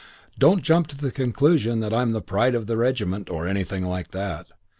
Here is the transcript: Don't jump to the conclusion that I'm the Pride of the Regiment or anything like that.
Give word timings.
Don't 0.39 0.63
jump 0.63 0.87
to 0.87 0.97
the 0.97 1.11
conclusion 1.11 1.79
that 1.81 1.93
I'm 1.93 2.09
the 2.09 2.23
Pride 2.23 2.55
of 2.55 2.65
the 2.65 2.75
Regiment 2.75 3.29
or 3.29 3.45
anything 3.47 3.83
like 3.85 4.09
that. 4.13 4.47